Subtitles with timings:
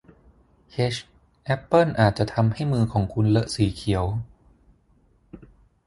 [0.73, 1.05] เฮดจ์
[1.45, 4.05] แอปเปิ้ลอาจจะทำให้มือของคุณเลอะสีเขียว